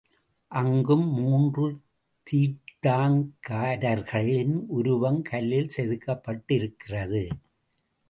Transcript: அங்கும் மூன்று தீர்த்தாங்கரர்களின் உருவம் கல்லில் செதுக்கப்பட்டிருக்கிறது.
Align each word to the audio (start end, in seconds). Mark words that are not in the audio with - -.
அங்கும் 0.51 1.13
மூன்று 1.13 1.79
தீர்த்தாங்கரர்களின் 2.27 4.67
உருவம் 4.67 5.21
கல்லில் 5.21 5.69
செதுக்கப்பட்டிருக்கிறது. 5.77 7.29